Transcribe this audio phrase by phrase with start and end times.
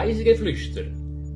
[0.00, 0.84] Reisegeflüster,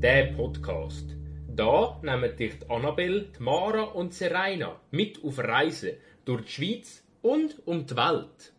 [0.01, 1.17] der Podcast.
[1.49, 7.57] Da nehmen dich die Annabelle, Mara und Serena mit auf Reisen durch die Schweiz und
[7.67, 8.53] um die Welt.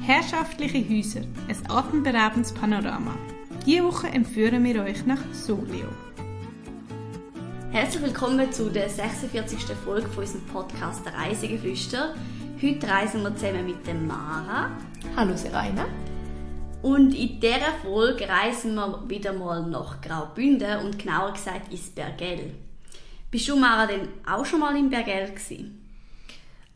[0.00, 3.14] Herrschaftliche Häuser, ein atemberaubendes Panorama.
[3.66, 5.88] Diese Woche empführen wir euch nach Solio.
[7.72, 9.58] Herzlich willkommen zu der 46.
[9.84, 12.14] Folge von unserem Podcast «Der Reisegeflüster».
[12.62, 14.70] Heute reisen wir zusammen mit der Mara.
[15.16, 15.84] Hallo Serena.
[16.82, 22.52] Und in dieser Folge reisen wir wieder mal nach Graubünden und genauer gesagt ins Bergell.
[23.32, 25.84] Bist du, Mara, denn auch schon mal in Bergell gewesen?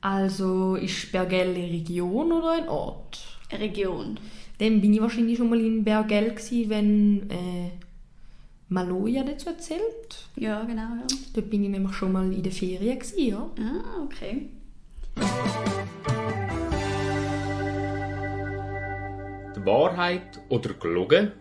[0.01, 3.21] Also ist Bergell eine Region oder ein Ort?
[3.49, 4.19] Eine Region.
[4.61, 7.71] Dann bin ich wahrscheinlich schon mal in Bergell gewesen, wenn äh,
[8.69, 10.29] Maloja dazu erzählt.
[10.37, 10.83] Ja, genau.
[10.83, 11.07] Ja.
[11.33, 13.51] Dort bin ich nämlich schon mal in der Ferien gewesen, ja.
[13.59, 14.51] Ah, okay.
[19.57, 21.33] Die Wahrheit oder gelogen?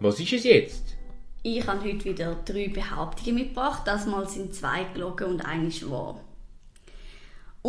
[0.00, 0.94] Was ist es jetzt?
[1.42, 3.84] Ich habe heute wieder drei Behauptungen mitgebracht.
[3.86, 6.20] Das Mal sind zwei gelogen und eine ist wahr.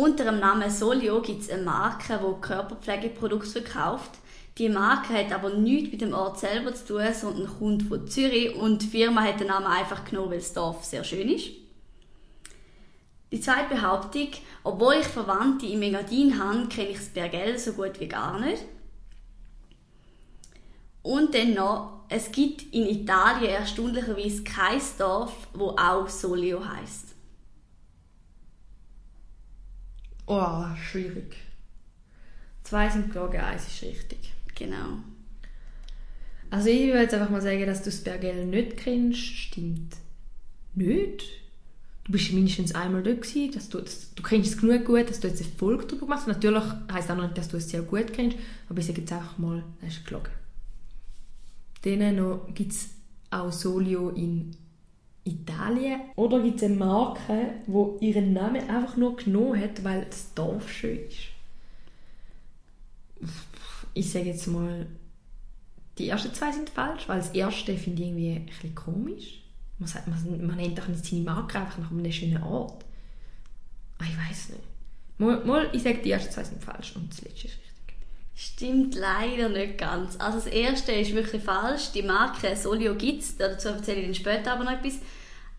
[0.00, 4.12] Unter dem Namen Solio gibt es eine Marke, die Körperpflegeprodukte verkauft.
[4.56, 8.56] Die Marke hat aber nichts mit dem Ort selber zu tun, sondern kommt von Zürich
[8.56, 11.50] und die Firma hat den Namen einfach genommen, weil das Dorf sehr schön ist.
[13.30, 14.28] Die zweite Behauptung,
[14.64, 18.64] obwohl ich Verwandte im Engadin habe, kenne ich das Bergell so gut wie gar nicht.
[21.02, 27.19] Und dann noch, es gibt in Italien erstaunlicherweise kein Dorf, wo auch Solio heißt.
[30.32, 31.34] Oh, schwierig.
[32.62, 34.32] Zwei sind gelogen, eins ist richtig.
[34.54, 35.00] Genau.
[36.50, 39.18] Also ich würde jetzt einfach mal sagen, dass du das Bergell nicht kennst.
[39.18, 39.96] Stimmt.
[40.76, 41.24] Nicht?
[42.04, 45.18] Du bist mindestens einmal dort gewesen, dass du, dass, du kennst es genug gut, dass
[45.18, 46.28] du jetzt eine Folge darüber machst.
[46.28, 46.62] Natürlich
[46.92, 48.36] heisst auch noch nicht, dass du es sehr gut kennst,
[48.68, 50.30] aber ich sage jetzt einfach mal, das ist gelogen.
[51.82, 52.90] Dann gibt es
[53.30, 54.54] auch Solio in
[55.30, 56.00] Italien.
[56.16, 60.70] Oder gibt es eine Marke, die ihren Namen einfach nur genommen hat, weil das Dorf
[60.70, 61.28] schön ist?
[63.94, 64.86] Ich sage jetzt mal,
[65.98, 69.42] die ersten zwei sind falsch, weil das erste finde ich irgendwie ein bisschen komisch.
[69.78, 72.84] Man, sagt, man, man nennt doch nicht seine Marke einfach nach einem schönen Ort.
[73.98, 74.62] Ah, ich weiß nicht.
[75.18, 77.70] Mal, mal, ich sage, die ersten zwei sind falsch und das letzte ist richtig.
[78.34, 80.16] Stimmt leider nicht ganz.
[80.18, 81.92] Also das erste ist wirklich falsch.
[81.92, 84.94] Die Marke Solio gibt es, dazu erzähle ich dann später aber noch etwas.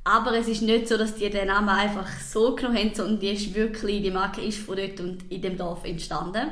[0.03, 3.29] Aber es ist nicht so, dass die den Namen einfach so genommen haben, sondern die,
[3.29, 6.47] ist wirklich, die Marke ist von dort und in dem Dorf entstanden.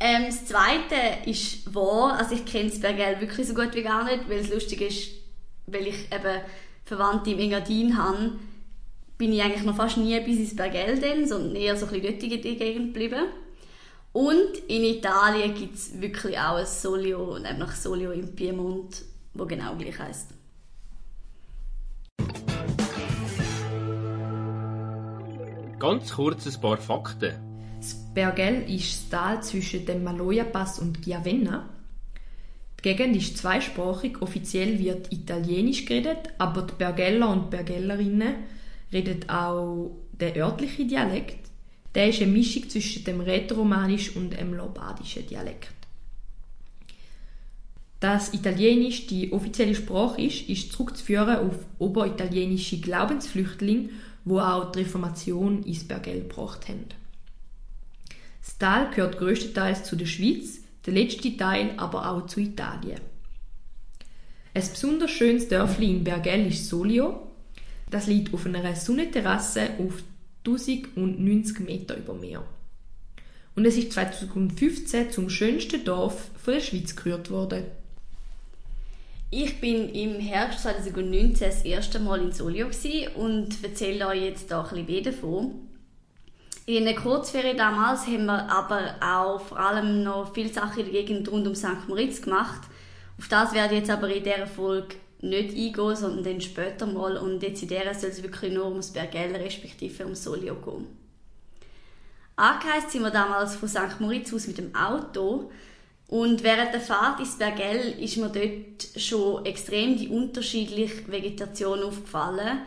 [0.00, 2.18] Ähm, das zweite ist wahr.
[2.18, 5.10] Also ich kenne das Bergell wirklich so gut wie gar nicht, weil es lustig ist,
[5.66, 6.40] weil ich eben
[6.84, 8.32] Verwandte im Engadin habe,
[9.16, 12.18] bin ich eigentlich noch fast nie bis ins Bergell dann, sondern eher so ein bisschen
[12.18, 13.26] dort in der Gegend geblieben.
[14.12, 19.02] Und in Italien gibt es wirklich auch ein Solio, nämlich Solio im Piemont,
[19.34, 20.39] wo genau gleich heisst.
[25.80, 27.32] Ganz kurz ein paar Fakten.
[27.78, 31.70] Das Bergell ist das Tal zwischen dem Maloja-Pass und Chiavenna.
[32.78, 38.34] Die Gegend ist zweisprachig, offiziell wird Italienisch geredet, aber die Bergeller und Bergellerinnen
[38.92, 41.48] reden auch den örtlichen Dialekt.
[41.94, 45.72] Der ist eine Mischung zwischen dem Rätoromanisch und dem lombardischen Dialekt.
[48.00, 53.88] Dass Italienisch die offizielle Sprache ist, ist zurückzuführen auf oberitalienische Glaubensflüchtlinge,
[54.24, 56.86] wo auch die Reformation ins Bergell gebracht haben.
[58.40, 63.00] Das Tal gehört größtenteils zu der Schweiz, der letzte Teil aber auch zu Italien.
[64.52, 67.28] Ein besonders schönes Dörfli in Bergell ist Solio.
[67.90, 70.02] Das liegt auf einer Sonnenterrasse auf
[70.46, 72.44] 1090 Meter über Meer.
[73.54, 77.64] Und es ist 2015 zum schönsten Dorf der Schweiz gekürt worden.
[79.32, 82.66] Ich bin im Herbst 2019 das erste Mal in Solio
[83.14, 85.68] und erzähle euch jetzt da ein bisschen davon.
[86.66, 91.04] In der Kurzferien damals haben wir aber auch vor allem noch viele Sachen in der
[91.04, 91.86] Gegend rund um St.
[91.86, 92.62] Moritz gemacht.
[93.18, 97.16] Auf das werde ich jetzt aber in dieser Folge nicht eingehen, sondern dann später mal.
[97.16, 100.88] Und jetzt in dieser soll es wirklich nur ums Bergell respektive um Solio gehen.
[102.34, 104.00] Angereist sind wir damals von St.
[104.00, 105.52] Moritz aus mit dem Auto.
[106.10, 112.62] Und während der Fahrt ins Bergell ist mir dort schon extrem die unterschiedliche Vegetation aufgefallen.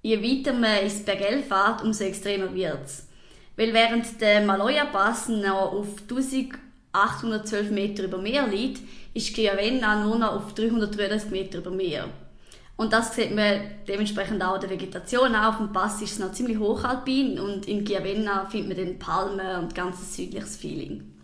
[0.00, 3.06] Je weiter man ins Bergell fährt, umso extremer wird es.
[3.54, 8.80] Weil während der Maloja-Pass noch auf 1812 Meter über Meer liegt,
[9.12, 12.08] ist Chiavenna nur noch auf 333 Meter über Meer.
[12.76, 15.36] Und das sieht man dementsprechend auch der Vegetation.
[15.36, 18.98] Auch auf dem Pass ist es noch ziemlich hochalpin und in Chiavenna findet man dann
[18.98, 21.17] Palmen und ganz südliches Feeling.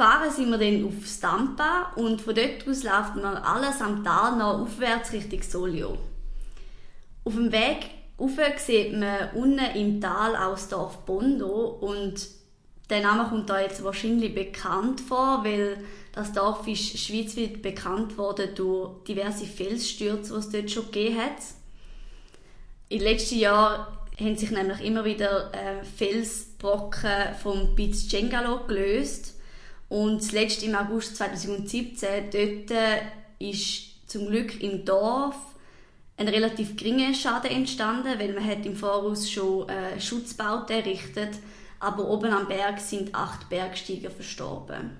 [0.00, 4.38] Gefahren sind wir dann auf Stampa und von dort aus läuft man alles am Tal
[4.38, 5.98] noch aufwärts Richtung Solio.
[7.22, 8.30] Auf dem Weg rauf
[8.64, 12.14] sieht man unten im Tal auch das Dorf Bondo und
[12.88, 18.54] der Name kommt da jetzt wahrscheinlich bekannt vor, weil das Dorf ist schweizweit bekannt worden
[18.54, 21.42] durch diverse Felsstürze, die es dort schon gegeben hat.
[22.90, 23.86] Den letzten Jahren
[24.18, 29.34] haben sich nämlich immer wieder äh, Felsbrocken vom Piz Cengalo gelöst
[29.90, 33.00] und zuletzt im August 2017, dort äh,
[33.38, 35.34] ist zum Glück im Dorf
[36.16, 41.30] ein relativ geringer Schaden entstanden, weil man hat im Voraus schon äh, Schutzbauten errichtet,
[41.80, 44.96] aber oben am Berg sind acht Bergsteiger verstorben.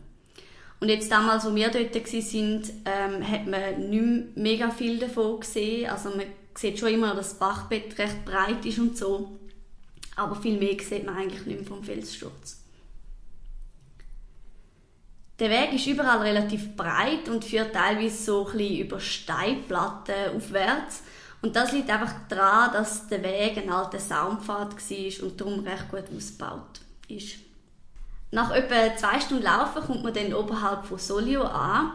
[0.80, 5.38] Und jetzt damals, wo wir dort waren, ähm, hat man nicht mehr mega viel davon
[5.38, 5.88] gesehen.
[5.88, 6.24] Also man
[6.56, 9.38] sieht schon immer, dass das Bachbett recht breit ist und so.
[10.16, 12.59] Aber viel mehr sieht man eigentlich nicht mehr vom Felssturz.
[15.40, 21.02] Der Weg ist überall relativ breit und führt teilweise so ein bisschen über Steinplatten aufwärts.
[21.40, 25.90] Und das liegt einfach daran, dass der Weg ein alter Saumpfad war und darum recht
[25.90, 27.36] gut ausgebaut ist.
[28.30, 31.92] Nach etwa zwei Stunden Laufen kommt man dann oberhalb von Solio an.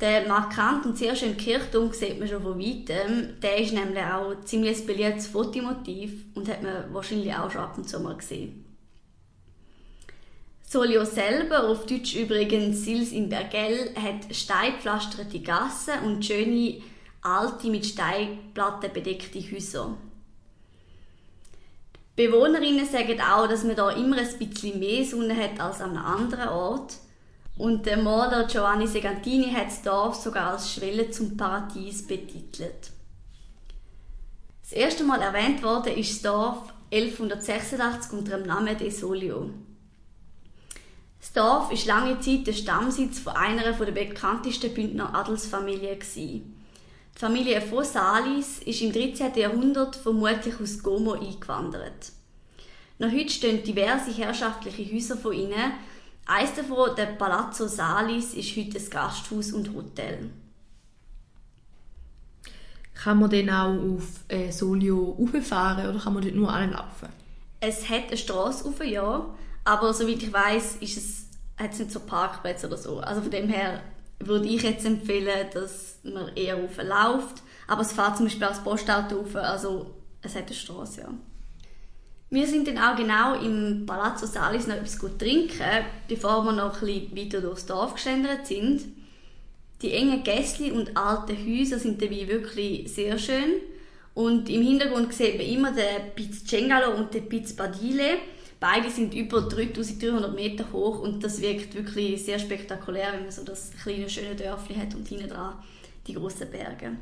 [0.00, 3.40] Der markant und sehr schöne Kirchturm sieht man schon von weitem.
[3.40, 7.78] Der ist nämlich auch ein ziemlich beliebtes Fotomotiv und hat man wahrscheinlich auch schon ab
[7.78, 8.59] und zu mal gesehen.
[10.72, 16.80] Solio selber, auf Deutsch übrigens Sils in Bergell, hat steinpflasterte Gassen und schöne,
[17.22, 19.96] alte, mit Steinplatten bedeckte Häuser.
[22.16, 25.96] Die Bewohnerinnen sagen auch, dass man da immer ein bisschen mehr Sonne hat als an
[25.96, 26.98] einem anderen Ort.
[27.58, 32.92] Und der Maler Giovanni Segantini hat das Dorf sogar als Schwelle zum Paradies betitelt.
[34.62, 39.50] Das erste Mal erwähnt worden ist das Dorf 1186 unter dem Namen De Solio.
[41.20, 45.98] Das Dorf war lange Zeit der Stammsitz von einer der bekanntesten Bündner Adelsfamilien.
[46.16, 46.42] Die
[47.14, 49.34] Familie von Salis ist im 13.
[49.34, 52.12] Jahrhundert vermutlich aus Como eingewandert.
[52.98, 55.72] Noch heute stehen diverse herrschaftliche Häuser von ihnen.
[56.26, 60.30] Eines davon, der Palazzo Salis, ist heute ein Gasthaus und Hotel.
[62.94, 67.08] Kann man dann auch auf äh, Solio rauffahren oder kann man dort nur anlaufen?
[67.60, 69.34] Es hat eine Straße rauf, ja.
[69.70, 71.26] Aber soweit ich weiß, ist es,
[71.56, 72.98] hat es nicht so Parkplätze oder so.
[72.98, 73.80] Also von dem her
[74.18, 77.44] würde ich jetzt empfehlen, dass man eher läuft.
[77.68, 81.08] Aber es fährt zum Beispiel als Postauto rauf, also es hat eine Straße, ja.
[82.30, 86.82] Wir sind dann auch genau im Palazzo Salis noch etwas gut trinken, bevor wir noch
[86.82, 88.82] ein bisschen weiter durchs Dorf geschlendert sind.
[89.82, 93.60] Die engen Gässli und alten Häuser sind dabei wirklich sehr schön.
[94.14, 98.18] Und im Hintergrund sieht man immer den Piz Cengalo und den Piz Badile.
[98.60, 103.42] Beide sind über 3300 Meter hoch und das wirkt wirklich sehr spektakulär, wenn man so
[103.42, 105.54] das kleine, schöne Dörfli hat und hinten dran
[106.06, 106.92] die großen Berge.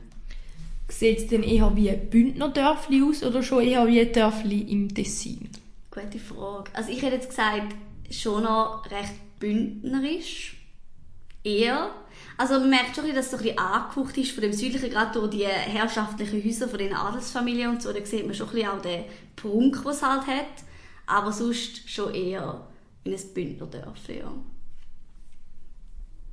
[0.89, 4.61] Sieht es denn eher wie ein Bündner Dörfli aus oder schon eher wie ein Dörfli
[4.71, 5.49] im Tessin?
[5.91, 6.71] Gute Frage.
[6.75, 7.75] Also ich hätte jetzt gesagt,
[8.09, 10.55] schon noch recht bündnerisch.
[11.43, 11.91] Eher.
[12.37, 15.19] Also man merkt schon, dass es so ein bisschen angehaucht ist von dem Südlichen, gerade
[15.19, 17.93] durch die herrschaftlichen Häuser von den Adelsfamilien und so.
[17.93, 20.68] Da sieht man schon ein bisschen auch den Prunk, den es halt hat
[21.09, 22.67] aber sonst schon eher
[23.05, 24.19] in ein Bündnerdörfli.
[24.19, 24.33] Ja.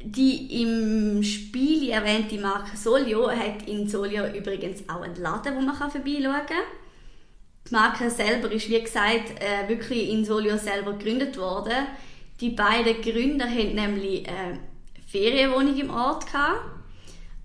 [0.03, 5.75] Die im Spiel erwähnte Marke Solio hat in Solio übrigens auch einen Laden, wo man
[5.75, 6.58] vorbeischauen kann.
[7.67, 11.88] Die Marke selber ist, wie gesagt, äh, wirklich in Solio selber gegründet worden.
[12.39, 14.60] Die beiden Gründer haben nämlich eine
[15.08, 16.25] Ferienwohnung im Ort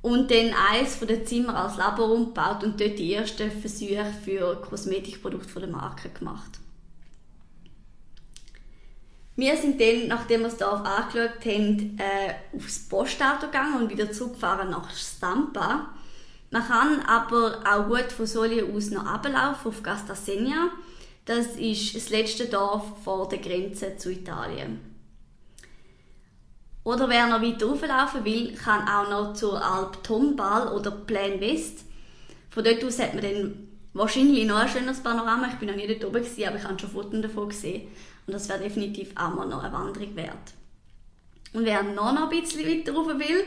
[0.03, 4.61] und dann eines von den Zimmer als Labor umgebaut und dort die ersten Versuche für
[4.61, 6.59] Kosmetikprodukte der Marke gemacht.
[9.41, 14.13] Wir sind dann, nachdem wir das Dorf angeschaut haben, äh, aufs Postauto gegangen und wieder
[14.13, 15.95] zurückgefahren nach Stampa.
[16.51, 20.69] Man kann aber auch gut von Solio aus noch ablaufen auf Gastasenia.
[21.25, 24.79] Das ist das letzte Dorf vor der Grenze zu Italien.
[26.85, 31.87] Oder wer noch weiter rauflaufen will, kann auch noch zur Alp Tombal oder Plan West.
[32.51, 35.49] Von dort aus hat man dann wahrscheinlich noch ein schönes Panorama.
[35.51, 37.89] Ich bin noch nie dort oben, gewesen, aber ich habe schon Fotos davon gesehen.
[38.27, 40.55] Und das wäre definitiv auch mal noch eine Wanderung wert.
[41.53, 43.45] Und wer noch, ein bisschen weiter rauf will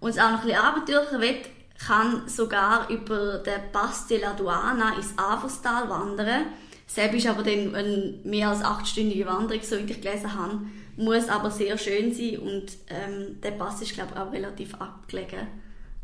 [0.00, 1.36] und es auch noch ein bisschen abenteuerlicher will,
[1.78, 6.46] kann sogar über den Pass de la Duana ins Averstal wandern.
[6.86, 10.60] Selbst ist aber dann eine mehr als achtstündige Wanderung, so wie ich gelesen habe.
[10.96, 15.46] Muss aber sehr schön sein und ähm, der Pass ist glaube ich auch relativ abgelegen.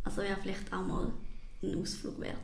[0.05, 1.11] Also wäre vielleicht auch mal
[1.63, 2.37] ein Ausflug wert.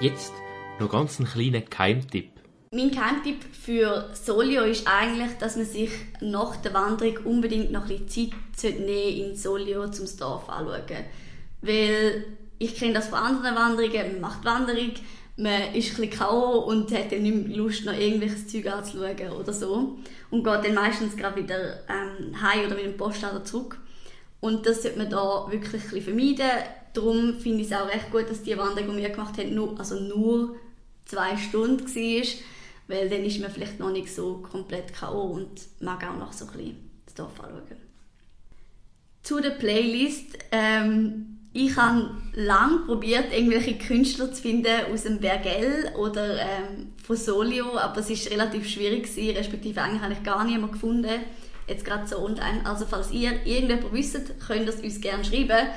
[0.00, 0.32] Jetzt
[0.78, 2.30] noch ganz einen kleinen Geheimtipp.
[2.70, 5.90] Mein Geheimtipp für Solio ist eigentlich, dass man sich
[6.20, 11.04] nach der Wanderung unbedingt noch ein bisschen Zeit nehmen in Solio zum Dorf anschauen.
[11.62, 12.26] Weil
[12.60, 14.92] ich kenne das von anderen Wanderungen, man macht Wanderung,
[15.36, 16.60] man ist ein bisschen K.O.
[16.60, 19.98] und hat dann nicht mehr Lust, noch irgendwelches Zeug anzuschauen oder so.
[20.30, 23.78] Und geht dann meistens gerade wieder ähm, heim oder mit dem Postauto zurück.
[24.38, 26.64] Und das sollte man da wirklich ein bisschen vermeiden.
[26.98, 29.78] Darum finde ich es auch recht gut, dass die Wanderung, die wir gemacht haben, nur,
[29.78, 30.56] also nur
[31.04, 32.26] zwei Stunden war.
[32.88, 35.34] Weil dann ist man vielleicht noch nicht so komplett K.O.
[35.34, 37.76] und mag auch noch so ein bisschen das Dorf anschauen.
[39.22, 40.38] Zu der Playlist.
[40.50, 47.16] Ähm, ich habe lange probiert, irgendwelche Künstler zu finden aus dem Bergell oder ähm, von
[47.16, 51.20] Solio, aber es war relativ schwierig gewesen, respektive eigentlich habe ich gar niemanden gefunden,
[51.66, 52.60] jetzt gerade so online.
[52.64, 55.68] Also falls ihr irgendjemand wisst, könnt ihr es uns gerne schreiben.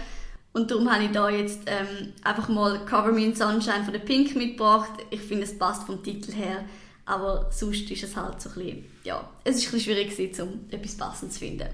[0.53, 4.01] Und darum habe ich da jetzt ähm, einfach mal Cover Me in Sunshine von der
[4.01, 4.91] Pink mitgebracht.
[5.09, 6.65] Ich finde, es passt vom Titel her,
[7.05, 10.41] aber sonst ist es halt so ein bisschen, ja, es ist ein bisschen schwierig gewesen,
[10.41, 11.69] um etwas Passendes zu finden.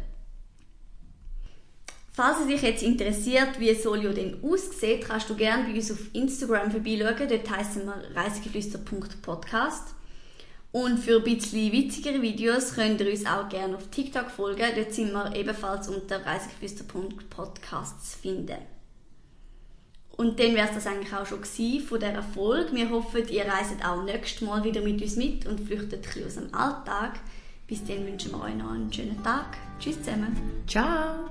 [2.14, 6.00] Falls es dich jetzt interessiert, wie Solio denn aussieht, kannst du gerne bei uns auf
[6.14, 7.30] Instagram vorbeischauen.
[7.30, 9.97] Dort heißen wir reisegeflüster.podcast.
[10.72, 14.66] Und für ein bisschen witzigere Videos könnt ihr uns auch gerne auf TikTok folgen.
[14.76, 18.58] Dort sind wir ebenfalls unter reisegeflüster.podcast zu finden.
[20.18, 22.76] Und dann wäre es das eigentlich auch schon von dieser Folge.
[22.76, 26.26] Wir hoffen, ihr reist auch nächstes Mal wieder mit uns mit und flüchtet ein bisschen
[26.26, 27.20] aus dem Alltag.
[27.68, 29.58] Bis dann wünschen wir euch noch einen schönen Tag.
[29.80, 30.36] Tschüss zusammen.
[30.68, 31.27] Ciao!